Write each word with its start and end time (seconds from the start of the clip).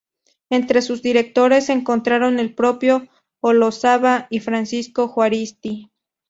Entre 0.49 0.81
sus 0.81 1.03
directores 1.03 1.67
se 1.67 1.73
encontraron 1.73 2.39
el 2.39 2.55
propio 2.55 3.07
Olazábal 3.39 4.25
y 4.31 4.39
Francisco 4.39 5.07
Juaristi. 5.07 5.91